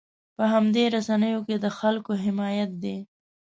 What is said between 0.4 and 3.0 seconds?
همدې رسنیو کې د خلکو حمایت دی.